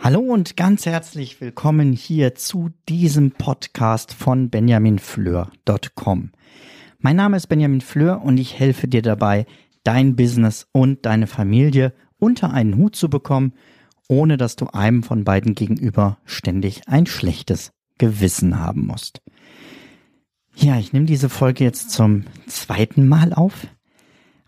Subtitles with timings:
[0.00, 6.32] Hallo und ganz herzlich willkommen hier zu diesem Podcast von benjaminfleur.com.
[6.98, 9.46] Mein Name ist Benjamin Fleur und ich helfe dir dabei,
[9.84, 13.52] dein Business und deine Familie unter einen Hut zu bekommen,
[14.08, 19.22] ohne dass du einem von beiden gegenüber ständig ein schlechtes Gewissen haben musst.
[20.54, 23.66] Ja, ich nehme diese Folge jetzt zum zweiten Mal auf.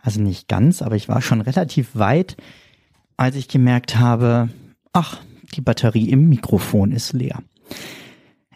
[0.01, 2.37] Also nicht ganz, aber ich war schon relativ weit,
[3.17, 4.51] als ich gemerkt habe,
[4.93, 5.21] ach,
[5.55, 7.43] die Batterie im Mikrofon ist leer.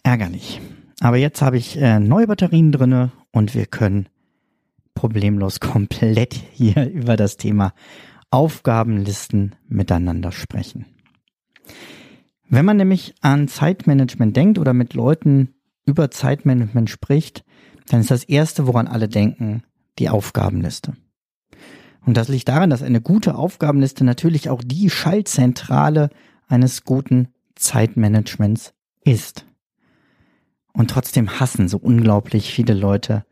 [0.02, 0.60] Ärgerlich.
[1.00, 4.08] Aber jetzt habe ich äh, neue Batterien drinne und wir können
[4.94, 7.72] problemlos komplett hier über das Thema
[8.30, 10.84] Aufgabenlisten miteinander sprechen.
[12.50, 15.54] Wenn man nämlich an Zeitmanagement denkt oder mit Leuten
[15.88, 17.44] über Zeitmanagement spricht,
[17.88, 19.62] dann ist das Erste, woran alle denken,
[19.98, 20.92] die Aufgabenliste.
[22.04, 26.10] Und das liegt daran, dass eine gute Aufgabenliste natürlich auch die Schaltzentrale
[26.46, 29.46] eines guten Zeitmanagements ist.
[30.72, 33.24] Und trotzdem hassen so unglaublich viele Leute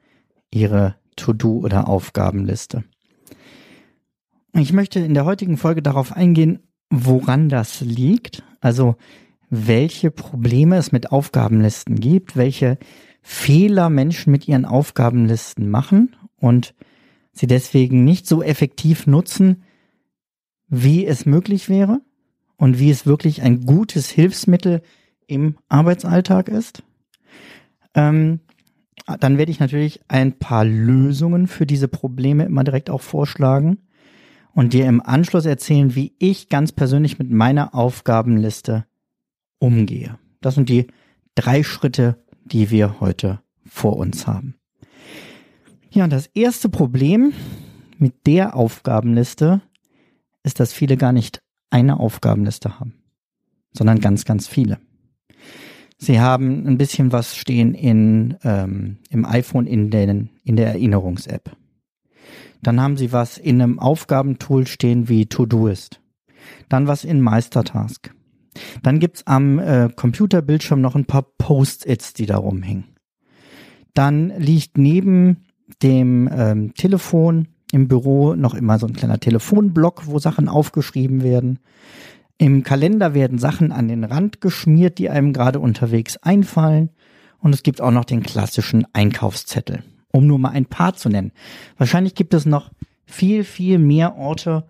[0.51, 2.85] ihre To-Do oder Aufgabenliste.
[4.53, 8.97] Ich möchte in der heutigen Folge darauf eingehen, woran das liegt, also
[9.51, 12.79] welche Probleme es mit Aufgabenlisten gibt, welche
[13.23, 16.75] Fehler Menschen mit ihren Aufgabenlisten machen und
[17.33, 19.65] sie deswegen nicht so effektiv nutzen,
[20.69, 22.01] wie es möglich wäre
[22.57, 24.83] und wie es wirklich ein gutes Hilfsmittel
[25.27, 26.83] im Arbeitsalltag ist.
[27.95, 28.41] Ähm,
[29.21, 33.79] dann werde ich natürlich ein paar Lösungen für diese Probleme immer direkt auch vorschlagen
[34.55, 38.87] und dir im Anschluss erzählen, wie ich ganz persönlich mit meiner Aufgabenliste
[39.59, 40.19] umgehe.
[40.41, 40.87] Das sind die
[41.35, 44.55] drei Schritte, die wir heute vor uns haben.
[45.91, 47.33] Ja, und das erste Problem
[47.99, 49.63] mit der Aufgabenliste
[50.43, 52.95] ist, dass viele gar nicht eine Aufgabenliste haben,
[53.73, 54.79] sondern ganz, ganz viele.
[55.99, 61.57] Sie haben ein bisschen was stehen in, ähm, im iPhone in, den, in der Erinnerungs-App.
[62.63, 66.01] Dann haben Sie was in einem Aufgabentool stehen wie Todoist.
[66.69, 68.15] Dann was in Meistertask.
[68.83, 72.85] Dann gibt's am äh, Computerbildschirm noch ein paar Post-its, die da rumhängen.
[73.95, 75.45] Dann liegt neben
[75.83, 81.59] dem ähm, Telefon im Büro noch immer so ein kleiner Telefonblock, wo Sachen aufgeschrieben werden.
[82.39, 86.91] Im Kalender werden Sachen an den Rand geschmiert, die einem gerade unterwegs einfallen.
[87.39, 91.33] Und es gibt auch noch den klassischen Einkaufszettel, um nur mal ein paar zu nennen.
[91.79, 92.71] Wahrscheinlich gibt es noch
[93.07, 94.67] viel, viel mehr Orte,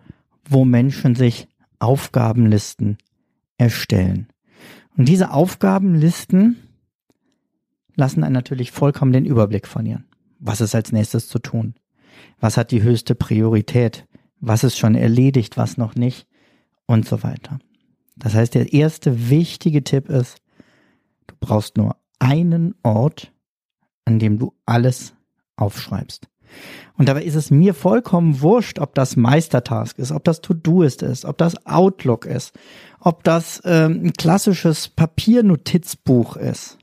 [0.49, 1.47] wo Menschen sich
[1.79, 2.97] Aufgabenlisten
[3.57, 4.27] erstellen.
[4.97, 6.57] Und diese Aufgabenlisten
[7.95, 10.05] lassen einen natürlich vollkommen den Überblick verlieren.
[10.39, 11.75] Was ist als nächstes zu tun?
[12.39, 14.05] Was hat die höchste Priorität?
[14.39, 16.27] Was ist schon erledigt, was noch nicht?
[16.85, 17.59] Und so weiter.
[18.15, 20.37] Das heißt, der erste wichtige Tipp ist,
[21.27, 23.33] du brauchst nur einen Ort,
[24.05, 25.13] an dem du alles
[25.55, 26.27] aufschreibst.
[26.97, 31.25] Und dabei ist es mir vollkommen wurscht, ob das Meistertask ist, ob das To-Do-Ist ist,
[31.25, 32.53] ob das Outlook ist,
[32.99, 36.77] ob das ähm, ein klassisches Papiernotizbuch ist.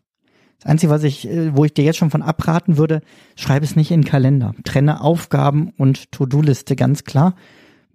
[0.60, 3.02] Das Einzige, was ich, äh, wo ich dir jetzt schon von abraten würde,
[3.36, 4.54] schreibe es nicht in den Kalender.
[4.64, 7.34] Trenne Aufgaben und To-Do-Liste ganz klar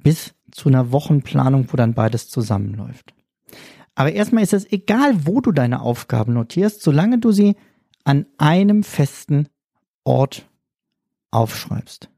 [0.03, 3.13] bis zu einer Wochenplanung, wo dann beides zusammenläuft.
[3.95, 7.55] Aber erstmal ist es egal, wo du deine Aufgaben notierst, solange du sie
[8.03, 9.47] an einem festen
[10.03, 10.47] Ort
[11.31, 12.09] aufschreibst.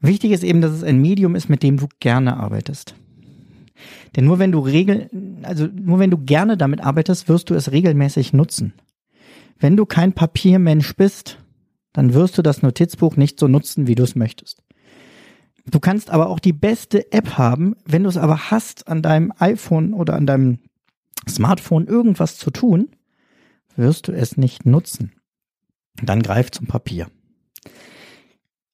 [0.00, 2.94] Wichtig ist eben, dass es ein Medium ist, mit dem du gerne arbeitest.
[4.16, 5.10] Denn nur wenn du regel,
[5.42, 8.74] also nur wenn du gerne damit arbeitest, wirst du es regelmäßig nutzen.
[9.58, 11.38] Wenn du kein Papiermensch bist,
[11.92, 14.62] dann wirst du das Notizbuch nicht so nutzen, wie du es möchtest.
[15.66, 19.32] Du kannst aber auch die beste App haben, wenn du es aber hast, an deinem
[19.38, 20.58] iPhone oder an deinem
[21.28, 22.90] Smartphone irgendwas zu tun,
[23.76, 25.12] wirst du es nicht nutzen.
[26.02, 27.06] Dann greif zum Papier.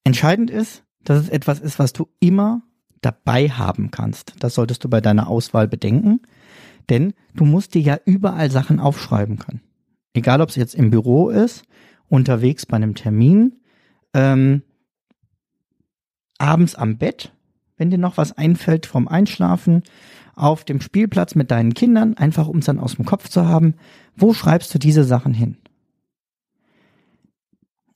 [0.05, 2.63] Entscheidend ist, dass es etwas ist, was du immer
[3.01, 4.35] dabei haben kannst.
[4.41, 6.21] Das solltest du bei deiner Auswahl bedenken,
[6.89, 9.61] denn du musst dir ja überall Sachen aufschreiben können.
[10.13, 11.63] Egal, ob es jetzt im Büro ist,
[12.09, 13.61] unterwegs bei einem Termin,
[14.13, 14.63] ähm,
[16.39, 17.33] abends am Bett,
[17.77, 19.83] wenn dir noch was einfällt vom Einschlafen,
[20.35, 23.75] auf dem Spielplatz mit deinen Kindern, einfach um es dann aus dem Kopf zu haben.
[24.17, 25.59] Wo schreibst du diese Sachen hin?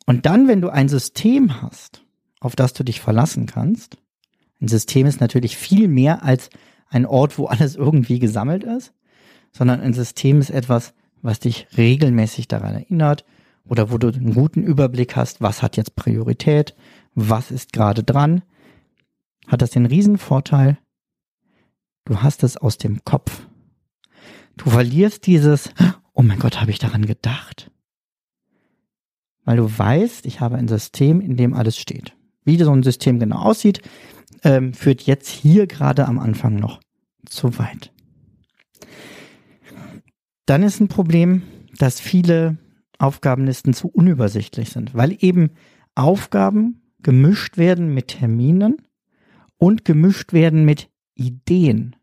[0.06, 2.04] Und dann, wenn du ein System hast,
[2.40, 3.96] auf das du dich verlassen kannst,
[4.60, 6.50] ein System ist natürlich viel mehr als
[6.88, 8.92] ein Ort, wo alles irgendwie gesammelt ist,
[9.52, 13.24] sondern ein System ist etwas, was dich regelmäßig daran erinnert
[13.64, 16.74] oder wo du einen guten Überblick hast, was hat jetzt Priorität,
[17.14, 18.42] was ist gerade dran,
[19.46, 20.78] hat das den Riesenvorteil,
[22.04, 23.46] du hast es aus dem Kopf.
[24.56, 25.70] Du verlierst dieses,
[26.12, 27.70] oh mein Gott, habe ich daran gedacht?
[29.44, 32.16] Weil du weißt, ich habe ein System, in dem alles steht.
[32.44, 33.82] Wie so ein System genau aussieht,
[34.42, 36.80] ähm, führt jetzt hier gerade am Anfang noch
[37.26, 37.92] zu weit.
[40.46, 41.42] Dann ist ein Problem,
[41.78, 42.58] dass viele
[42.98, 45.50] Aufgabenlisten zu unübersichtlich sind, weil eben
[45.94, 48.76] Aufgaben gemischt werden mit Terminen
[49.56, 51.96] und gemischt werden mit Ideen.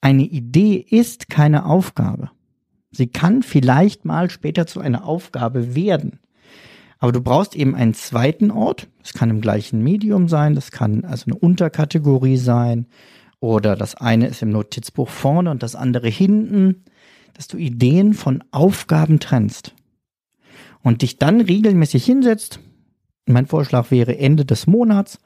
[0.00, 2.30] Eine Idee ist keine Aufgabe.
[2.90, 6.20] Sie kann vielleicht mal später zu einer Aufgabe werden.
[6.98, 8.88] Aber du brauchst eben einen zweiten Ort.
[9.02, 12.86] Das kann im gleichen Medium sein, das kann also eine Unterkategorie sein
[13.40, 16.84] oder das eine ist im Notizbuch vorne und das andere hinten,
[17.34, 19.74] dass du Ideen von Aufgaben trennst
[20.82, 22.60] und dich dann regelmäßig hinsetzt.
[23.26, 25.18] Mein Vorschlag wäre Ende des Monats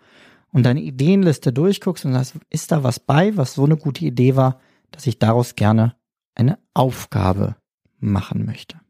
[0.52, 4.36] und deine Ideenliste durchguckst und sagst, ist da was bei, was so eine gute Idee
[4.36, 4.58] war,
[4.90, 5.94] dass ich daraus gerne
[6.34, 7.56] eine Aufgabe
[7.98, 8.80] machen möchte.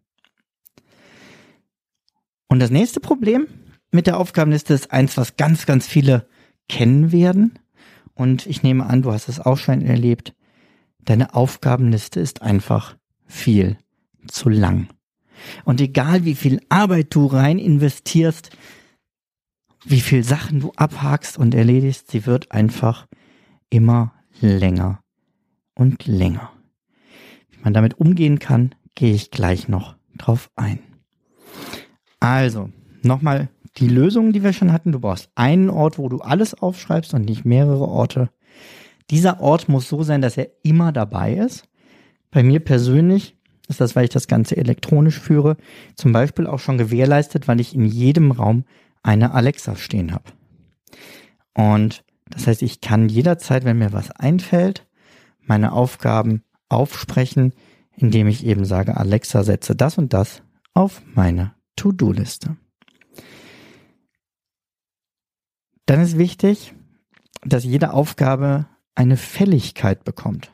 [2.50, 3.46] Und das nächste Problem
[3.92, 6.26] mit der Aufgabenliste ist eins, was ganz, ganz viele
[6.68, 7.58] kennen werden.
[8.14, 10.34] Und ich nehme an, du hast es auch schon erlebt.
[11.04, 13.78] Deine Aufgabenliste ist einfach viel
[14.26, 14.88] zu lang.
[15.64, 18.50] Und egal wie viel Arbeit du rein investierst,
[19.84, 23.06] wie viel Sachen du abhakst und erledigst, sie wird einfach
[23.70, 25.04] immer länger
[25.74, 26.50] und länger.
[27.50, 30.89] Wie man damit umgehen kann, gehe ich gleich noch drauf ein.
[32.20, 32.70] Also,
[33.02, 34.92] nochmal die Lösung, die wir schon hatten.
[34.92, 38.30] Du brauchst einen Ort, wo du alles aufschreibst und nicht mehrere Orte.
[39.10, 41.64] Dieser Ort muss so sein, dass er immer dabei ist.
[42.30, 43.36] Bei mir persönlich
[43.68, 45.56] ist das, weil ich das Ganze elektronisch führe,
[45.94, 48.64] zum Beispiel auch schon gewährleistet, weil ich in jedem Raum
[49.02, 50.24] eine Alexa stehen habe.
[51.54, 54.86] Und das heißt, ich kann jederzeit, wenn mir was einfällt,
[55.40, 57.52] meine Aufgaben aufsprechen,
[57.96, 60.42] indem ich eben sage, Alexa, setze das und das
[60.74, 62.56] auf meine To-Do-Liste.
[65.86, 66.74] Dann ist wichtig,
[67.42, 70.52] dass jede Aufgabe eine Fälligkeit bekommt.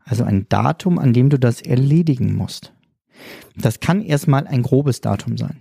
[0.00, 2.72] Also ein Datum, an dem du das erledigen musst.
[3.56, 5.60] Das kann erstmal ein grobes Datum sein.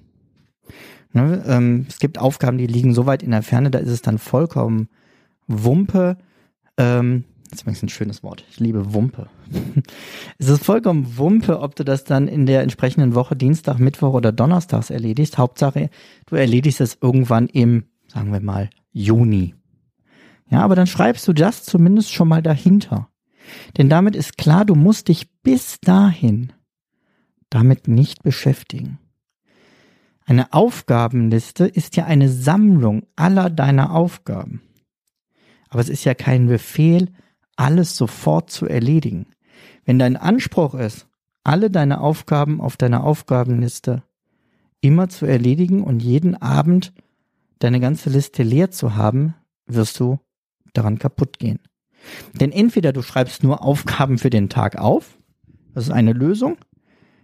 [1.12, 4.02] Ne, ähm, es gibt Aufgaben, die liegen so weit in der Ferne, da ist es
[4.02, 4.88] dann vollkommen
[5.48, 6.18] Wumpe,
[6.78, 8.44] ähm, das ist übrigens ein schönes Wort.
[8.50, 9.30] Ich liebe Wumpe.
[10.38, 14.32] es ist vollkommen Wumpe, ob du das dann in der entsprechenden Woche Dienstag, Mittwoch oder
[14.32, 15.38] Donnerstags erledigst.
[15.38, 15.90] Hauptsache,
[16.26, 19.56] du erledigst es irgendwann im, sagen wir mal, Juni.
[20.50, 23.10] Ja, aber dann schreibst du das zumindest schon mal dahinter.
[23.78, 26.52] Denn damit ist klar, du musst dich bis dahin
[27.50, 29.00] damit nicht beschäftigen.
[30.26, 34.62] Eine Aufgabenliste ist ja eine Sammlung aller deiner Aufgaben.
[35.70, 37.10] Aber es ist ja kein Befehl,
[37.56, 39.28] alles sofort zu erledigen.
[39.86, 41.08] Wenn dein Anspruch ist,
[41.44, 44.04] alle deine Aufgaben auf deiner Aufgabenliste
[44.82, 46.94] immer zu erledigen und jeden Abend
[47.60, 49.36] deine ganze Liste leer zu haben,
[49.66, 50.20] wirst du
[50.74, 51.60] daran kaputt gehen.
[52.34, 55.18] Denn entweder du schreibst nur Aufgaben für den Tag auf,
[55.74, 56.58] das ist eine Lösung,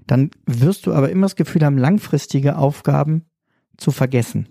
[0.08, 3.26] dann wirst du aber immer das Gefühl haben, langfristige Aufgaben
[3.78, 4.48] zu vergessen.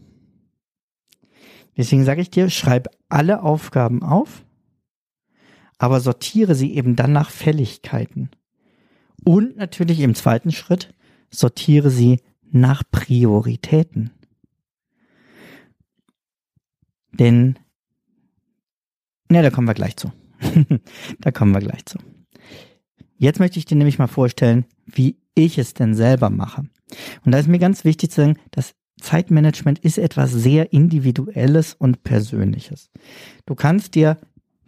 [1.76, 4.44] Deswegen sage ich dir, schreib alle Aufgaben auf
[5.80, 8.28] aber sortiere sie eben dann nach Fälligkeiten.
[9.24, 10.92] Und natürlich im zweiten Schritt
[11.30, 12.20] sortiere sie
[12.52, 14.10] nach Prioritäten.
[17.12, 17.58] Denn,
[19.30, 20.12] ne, da kommen wir gleich zu.
[21.20, 21.98] da kommen wir gleich zu.
[23.16, 26.64] Jetzt möchte ich dir nämlich mal vorstellen, wie ich es denn selber mache.
[27.24, 32.02] Und da ist mir ganz wichtig zu sagen, dass Zeitmanagement ist etwas sehr Individuelles und
[32.02, 32.90] Persönliches.
[33.46, 34.18] Du kannst dir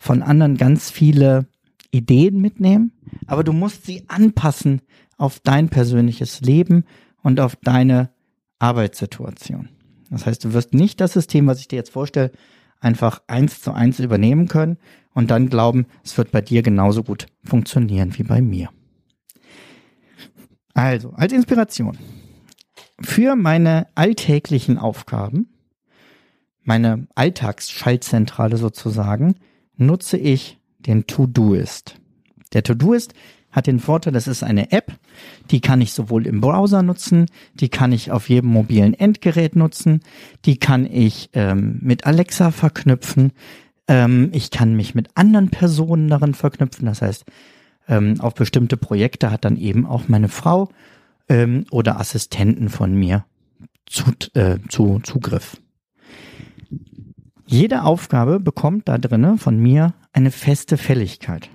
[0.03, 1.47] von anderen ganz viele
[1.93, 2.91] Ideen mitnehmen,
[3.29, 4.83] aber du musst sie anpassen
[5.17, 6.85] auf dein persönliches Leben
[7.23, 8.11] und auf deine
[8.59, 9.69] Arbeitssituation.
[10.11, 12.33] Das heißt, du wirst nicht das System, was ich dir jetzt vorstelle,
[12.81, 14.77] einfach eins zu eins übernehmen können
[15.15, 18.71] und dann glauben, es wird bei dir genauso gut funktionieren wie bei mir.
[20.75, 21.97] Also, als Inspiration.
[23.01, 25.49] Für meine alltäglichen Aufgaben
[26.65, 29.37] meine Alltagsschaltzentrale sozusagen,
[29.77, 31.97] nutze ich den To-Doist.
[32.53, 33.15] Der To-Doist
[33.51, 34.93] hat den Vorteil, das ist eine App,
[35.51, 40.01] die kann ich sowohl im Browser nutzen, die kann ich auf jedem mobilen Endgerät nutzen,
[40.47, 43.33] die kann ich ähm, mit Alexa verknüpfen,
[43.89, 47.25] ähm, ich kann mich mit anderen Personen darin verknüpfen, das heißt,
[47.89, 50.71] ähm, auf bestimmte Projekte hat dann eben auch meine Frau
[51.29, 53.27] ähm, oder Assistenten von mir
[53.87, 55.62] zu, äh, zu Zugriff.
[57.53, 61.51] Jede Aufgabe bekommt da drinnen von mir eine feste Fälligkeit.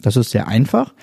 [0.00, 0.94] Das ist sehr einfach,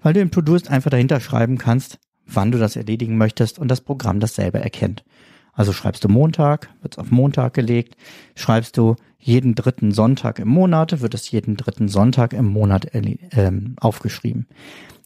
[0.00, 3.82] weil du im To-Doist einfach dahinter schreiben kannst, wann du das erledigen möchtest und das
[3.82, 5.04] Programm das selber erkennt.
[5.52, 7.94] Also schreibst du Montag, wird es auf Montag gelegt.
[8.36, 13.76] Schreibst du jeden dritten Sonntag im Monat, wird es jeden dritten Sonntag im Monat ähm,
[13.78, 14.46] aufgeschrieben.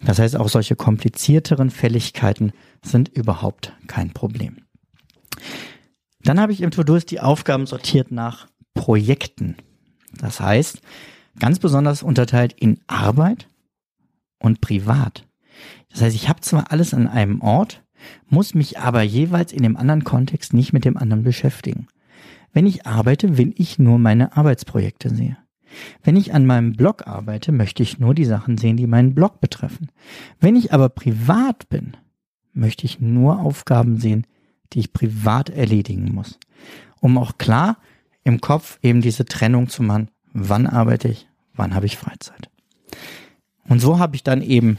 [0.04, 4.58] Das heißt, auch solche komplizierteren Fälligkeiten sind überhaupt kein Problem.
[6.22, 9.56] Dann habe ich im To-Doist die Aufgaben sortiert nach Projekten.
[10.18, 10.80] Das heißt,
[11.38, 13.48] ganz besonders unterteilt in Arbeit
[14.38, 15.26] und Privat.
[15.90, 17.82] Das heißt, ich habe zwar alles an einem Ort,
[18.28, 21.86] muss mich aber jeweils in dem anderen Kontext nicht mit dem anderen beschäftigen.
[22.52, 25.36] Wenn ich arbeite, will ich nur meine Arbeitsprojekte sehen.
[26.02, 29.40] Wenn ich an meinem Blog arbeite, möchte ich nur die Sachen sehen, die meinen Blog
[29.40, 29.90] betreffen.
[30.38, 31.96] Wenn ich aber privat bin,
[32.52, 34.26] möchte ich nur Aufgaben sehen,
[34.72, 36.38] die ich privat erledigen muss.
[37.00, 37.78] Um auch klar
[38.24, 42.50] im Kopf eben diese Trennung zu machen, wann arbeite ich, wann habe ich Freizeit.
[43.68, 44.78] Und so habe ich dann eben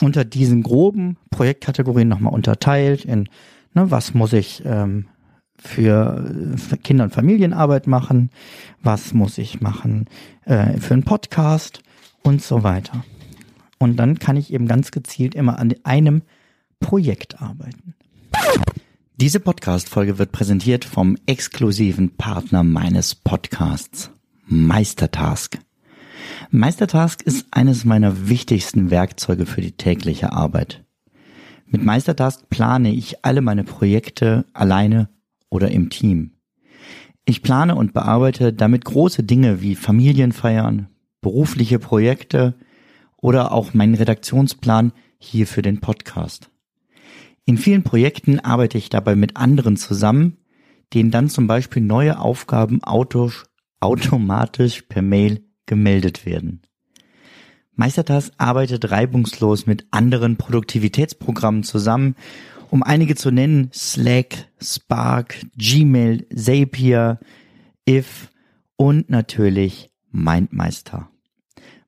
[0.00, 3.28] unter diesen groben Projektkategorien nochmal unterteilt in,
[3.74, 5.08] ne, was muss ich ähm,
[5.58, 8.30] für, Kinder- und Familienarbeit machen,
[8.82, 10.06] was muss ich machen
[10.44, 11.82] äh, für einen Podcast
[12.22, 13.04] und so weiter.
[13.78, 16.22] Und dann kann ich eben ganz gezielt immer an einem
[16.80, 17.94] Projekt arbeiten.
[19.20, 24.12] Diese Podcast-Folge wird präsentiert vom exklusiven Partner meines Podcasts,
[24.46, 25.58] Meistertask.
[26.52, 30.84] Meistertask ist eines meiner wichtigsten Werkzeuge für die tägliche Arbeit.
[31.66, 35.08] Mit Meistertask plane ich alle meine Projekte alleine
[35.50, 36.34] oder im Team.
[37.24, 40.86] Ich plane und bearbeite damit große Dinge wie Familienfeiern,
[41.22, 42.54] berufliche Projekte
[43.16, 46.52] oder auch meinen Redaktionsplan hier für den Podcast.
[47.48, 50.36] In vielen Projekten arbeite ich dabei mit anderen zusammen,
[50.92, 52.82] denen dann zum Beispiel neue Aufgaben
[53.80, 56.60] automatisch per Mail gemeldet werden.
[57.72, 62.16] Meistertask arbeitet reibungslos mit anderen Produktivitätsprogrammen zusammen,
[62.68, 67.18] um einige zu nennen, Slack, Spark, Gmail, Zapier,
[67.88, 68.28] If
[68.76, 71.08] und natürlich MindMeister.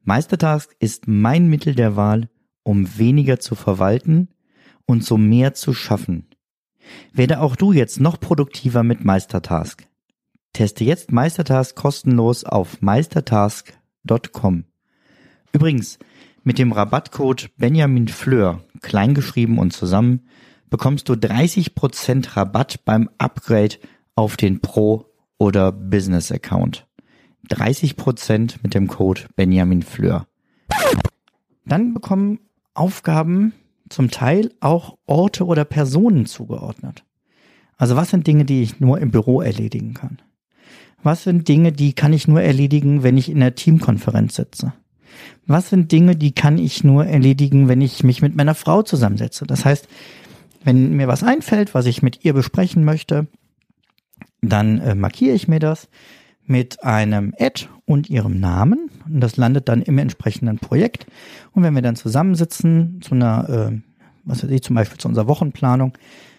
[0.04, 2.30] Meistertask ist mein Mittel der Wahl,
[2.62, 4.28] um weniger zu verwalten
[4.90, 6.26] und so mehr zu schaffen.
[7.12, 9.86] Werde auch du jetzt noch produktiver mit Meistertask.
[10.52, 14.64] Teste jetzt Meistertask kostenlos auf meistertask.com.
[15.52, 15.98] Übrigens,
[16.42, 20.26] mit dem Rabattcode Benjamin Fleur, kleingeschrieben und zusammen,
[20.70, 23.76] bekommst du 30% Rabatt beim Upgrade
[24.16, 25.06] auf den Pro-
[25.38, 26.86] oder Business-Account.
[27.48, 30.26] 30% mit dem Code Benjamin Fleur.
[31.64, 32.40] Dann bekommen
[32.74, 33.52] Aufgaben
[33.90, 37.04] zum Teil auch Orte oder Personen zugeordnet.
[37.76, 40.22] Also was sind Dinge, die ich nur im Büro erledigen kann?
[41.02, 44.72] Was sind Dinge, die kann ich nur erledigen, wenn ich in der Teamkonferenz sitze?
[45.46, 49.46] Was sind Dinge, die kann ich nur erledigen, wenn ich mich mit meiner Frau zusammensetze?
[49.46, 49.88] Das heißt,
[50.62, 53.26] wenn mir was einfällt, was ich mit ihr besprechen möchte,
[54.42, 55.88] dann äh, markiere ich mir das
[56.50, 61.06] mit einem Ad und ihrem Namen und das landet dann im entsprechenden Projekt.
[61.52, 63.80] Und wenn wir dann zusammensitzen zu einer, äh,
[64.24, 65.96] was weiß ich, zum Beispiel zu unserer Wochenplanung,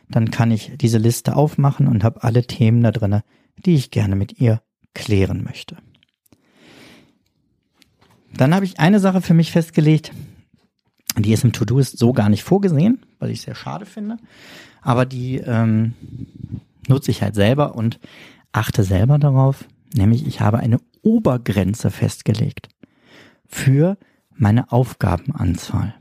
[0.10, 3.24] dann kann ich diese Liste aufmachen und habe alle Themen da drinne,
[3.66, 4.62] die ich gerne mit ihr
[4.94, 5.78] klären möchte.
[8.34, 10.12] Dann habe ich eine Sache für mich festgelegt,
[11.18, 14.18] die ist im To-Do ist so gar nicht vorgesehen, weil ich sehr schade finde.
[14.82, 15.94] Aber die ähm,
[16.88, 18.00] nutze ich halt selber und
[18.52, 19.66] achte selber darauf.
[19.94, 22.70] Nämlich ich habe eine Obergrenze festgelegt
[23.46, 23.98] für
[24.36, 25.96] meine Aufgabenanzahl.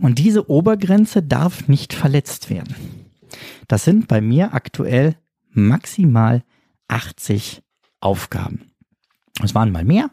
[0.00, 2.74] Und diese Obergrenze darf nicht verletzt werden.
[3.68, 5.16] Das sind bei mir aktuell
[5.50, 6.42] maximal
[6.88, 7.62] 80
[8.00, 8.72] Aufgaben.
[9.42, 10.10] Es waren mal mehr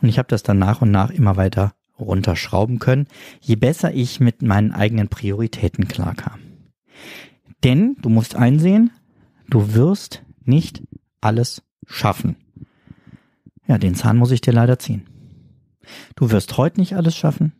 [0.00, 3.06] und ich habe das dann nach und nach immer weiter runterschrauben können,
[3.40, 6.40] je besser ich mit meinen eigenen Prioritäten klarkam.
[7.64, 8.90] Denn du musst einsehen,
[9.48, 10.82] du wirst nicht
[11.20, 12.36] alles schaffen.
[13.66, 15.06] Ja, den Zahn muss ich dir leider ziehen.
[16.16, 17.52] Du wirst heute nicht alles schaffen.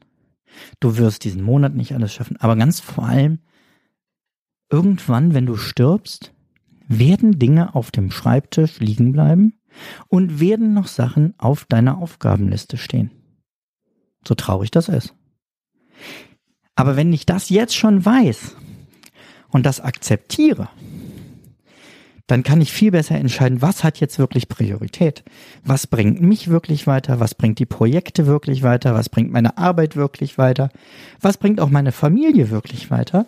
[0.80, 2.36] Du wirst diesen Monat nicht alles schaffen.
[2.38, 3.38] Aber ganz vor allem,
[4.70, 6.32] irgendwann, wenn du stirbst,
[6.88, 9.54] werden Dinge auf dem Schreibtisch liegen bleiben
[10.08, 13.10] und werden noch Sachen auf deiner Aufgabenliste stehen.
[14.26, 15.14] So traurig das ist.
[16.74, 18.56] Aber wenn ich das jetzt schon weiß
[19.48, 20.68] und das akzeptiere,
[22.32, 25.22] dann kann ich viel besser entscheiden, was hat jetzt wirklich Priorität?
[25.64, 27.20] Was bringt mich wirklich weiter?
[27.20, 28.94] Was bringt die Projekte wirklich weiter?
[28.94, 30.70] Was bringt meine Arbeit wirklich weiter?
[31.20, 33.26] Was bringt auch meine Familie wirklich weiter?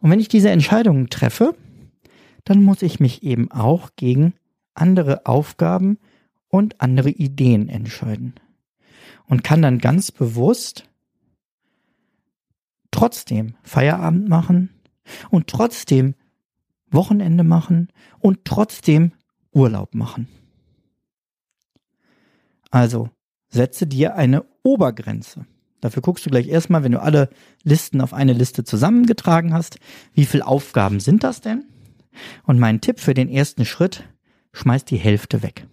[0.00, 1.54] Und wenn ich diese Entscheidungen treffe,
[2.46, 4.32] dann muss ich mich eben auch gegen
[4.72, 5.98] andere Aufgaben
[6.48, 8.32] und andere Ideen entscheiden.
[9.26, 10.88] Und kann dann ganz bewusst
[12.92, 14.70] trotzdem Feierabend machen
[15.28, 16.14] und trotzdem
[16.90, 17.88] Wochenende machen
[18.20, 19.12] und trotzdem
[19.52, 20.28] Urlaub machen.
[22.70, 23.10] Also
[23.48, 25.46] setze dir eine Obergrenze.
[25.80, 27.30] Dafür guckst du gleich erstmal, wenn du alle
[27.62, 29.78] Listen auf eine Liste zusammengetragen hast,
[30.12, 31.64] wie viele Aufgaben sind das denn?
[32.44, 34.04] Und mein Tipp für den ersten Schritt,
[34.52, 35.66] schmeiß die Hälfte weg.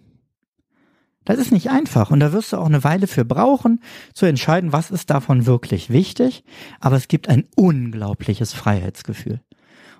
[1.24, 3.80] Das ist nicht einfach und da wirst du auch eine Weile für brauchen,
[4.14, 6.44] zu entscheiden, was ist davon wirklich wichtig,
[6.78, 9.40] aber es gibt ein unglaubliches Freiheitsgefühl.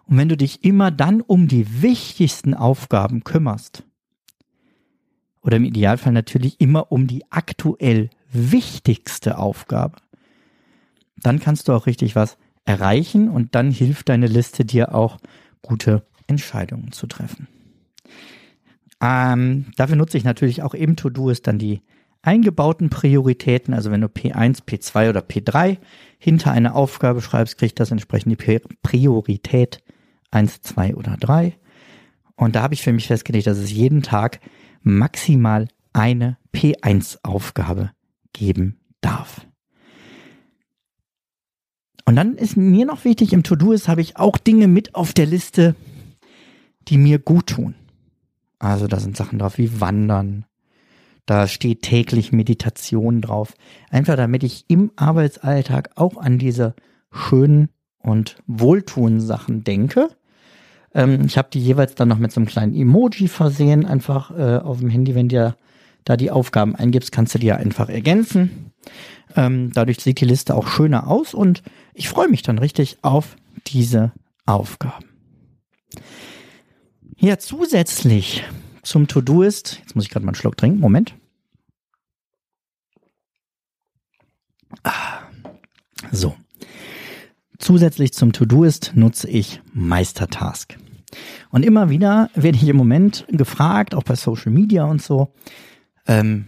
[0.07, 3.83] Und wenn du dich immer dann um die wichtigsten Aufgaben kümmerst,
[5.47, 9.99] oder im Idealfall natürlich immer um die aktuell wichtigste Aufgabe,
[11.19, 15.19] dann kannst du auch richtig was erreichen und dann hilft deine Liste dir auch
[15.63, 17.47] gute Entscheidungen zu treffen.
[19.01, 21.81] Ähm, dafür nutze ich natürlich auch im To-Do ist dann die
[22.23, 23.73] eingebauten Prioritäten.
[23.73, 25.79] Also wenn du P1, P2 oder P3
[26.19, 29.81] hinter eine Aufgabe schreibst, kriegt das entsprechend die Priorität
[30.31, 31.59] 1, 2 oder 3.
[32.37, 34.41] Und da habe ich für mich festgelegt, dass es jeden Tag
[34.83, 37.91] maximal eine P1-Aufgabe
[38.33, 39.47] geben darf.
[42.05, 45.13] Und dann ist mir noch wichtig, im To-Do ist, habe ich auch Dinge mit auf
[45.13, 45.75] der Liste,
[46.89, 47.75] die mir gut tun.
[48.59, 50.45] Also da sind Sachen drauf wie Wandern.
[51.27, 53.55] Da steht täglich Meditation drauf.
[53.91, 56.75] Einfach damit ich im Arbeitsalltag auch an diese
[57.11, 60.16] schönen und wohltuenden Sachen denke.
[60.97, 64.57] Ähm, ich habe die jeweils dann noch mit so einem kleinen Emoji versehen, einfach äh,
[64.57, 65.57] auf dem Handy, wenn dir
[66.05, 68.73] da die Aufgaben eingibst, kannst du die ja einfach ergänzen.
[69.37, 73.37] Ähm, dadurch sieht die Liste auch schöner aus und ich freue mich dann richtig auf
[73.67, 74.13] diese
[74.47, 75.05] Aufgaben.
[77.19, 78.45] Ja, zusätzlich
[78.83, 81.15] zum To-Do ist, jetzt muss ich gerade mal einen Schluck trinken, Moment.
[84.83, 85.19] Ah,
[86.11, 86.37] so.
[87.59, 90.79] Zusätzlich zum To-Do ist nutze ich Meistertask.
[91.51, 95.33] Und immer wieder werde ich im Moment gefragt, auch bei Social Media und so,
[96.07, 96.47] ähm,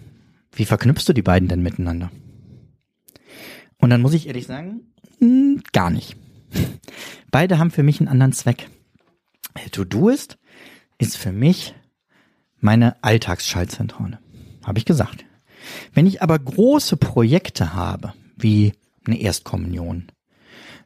[0.53, 2.11] wie verknüpfst du die beiden denn miteinander?
[3.79, 4.81] Und dann muss ich ehrlich sagen,
[5.21, 6.17] mh, hm, gar nicht.
[7.31, 8.69] Beide haben für mich einen anderen Zweck.
[9.73, 10.39] To-Do ist,
[10.99, 11.75] ist für mich
[12.61, 14.19] meine Alltagsschaltzentrale.
[14.65, 15.25] Habe ich gesagt.
[15.93, 18.73] Wenn ich aber große Projekte habe, wie
[19.07, 20.09] eine Erstkommunion,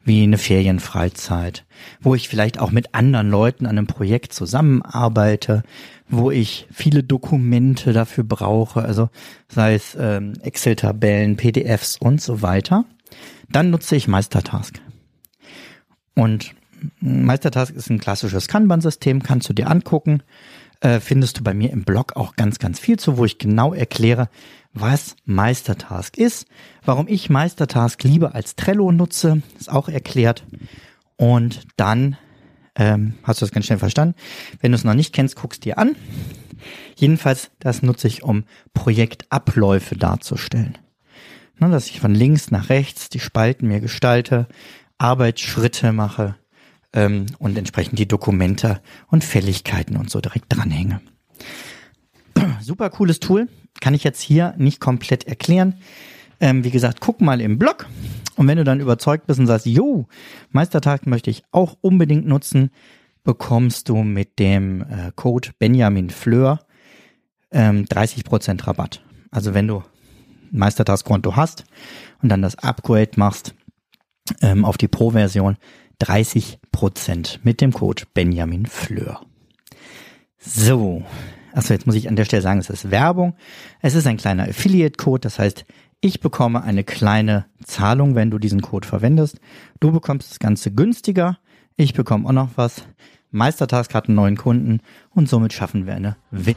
[0.05, 1.65] wie eine Ferienfreizeit,
[2.01, 5.63] wo ich vielleicht auch mit anderen Leuten an einem Projekt zusammenarbeite,
[6.09, 9.09] wo ich viele Dokumente dafür brauche, also
[9.49, 12.85] sei es ähm, Excel-Tabellen, PDFs und so weiter,
[13.49, 14.81] dann nutze ich Meistertask.
[16.15, 16.55] Und
[17.01, 20.23] Meistertask ist ein klassisches Kanban-System, kannst du dir angucken.
[20.83, 23.73] Äh, findest du bei mir im Blog auch ganz, ganz viel zu, wo ich genau
[23.73, 24.29] erkläre,
[24.75, 26.47] was Meistertask ist,
[26.85, 30.45] warum ich Meistertask lieber als Trello nutze, ist auch erklärt.
[31.17, 32.17] Und dann
[32.75, 34.17] ähm, hast du das ganz schnell verstanden.
[34.61, 35.95] Wenn du es noch nicht kennst, guckst dir an.
[36.97, 38.43] Jedenfalls, das nutze ich, um
[38.75, 40.79] Projektabläufe darzustellen.
[41.61, 44.49] Ne, dass ich von links nach rechts die Spalten mir gestalte,
[44.99, 46.35] Arbeitsschritte mache
[46.93, 51.01] ähm, und entsprechend die Dokumente und Fälligkeiten und so direkt dranhänge.
[52.61, 53.49] Super cooles Tool,
[53.81, 55.75] kann ich jetzt hier nicht komplett erklären.
[56.41, 57.87] Ähm, wie gesagt, guck mal im Blog
[58.37, 60.07] und wenn du dann überzeugt bist und sagst, jo,
[60.51, 62.71] Meistertag möchte ich auch unbedingt nutzen,
[63.25, 66.61] bekommst du mit dem äh, Code Benjamin Fleur
[67.53, 69.03] ähm, 30% Rabatt.
[69.31, 69.83] Also wenn du
[70.51, 71.65] Meistertagskonto hast
[72.23, 73.55] und dann das Upgrade machst
[74.41, 75.57] ähm, auf die Pro-Version,
[76.03, 79.25] 30% mit dem Code Benjamin Fleur.
[80.39, 81.05] So.
[81.53, 83.35] Achso, jetzt muss ich an der Stelle sagen, es ist Werbung.
[83.81, 85.65] Es ist ein kleiner Affiliate-Code, das heißt,
[86.01, 89.39] ich bekomme eine kleine Zahlung, wenn du diesen Code verwendest.
[89.79, 91.39] Du bekommst das Ganze günstiger.
[91.77, 92.83] Ich bekomme auch noch was.
[93.31, 96.57] Meistertask hat einen neuen Kunden und somit schaffen wir eine Win.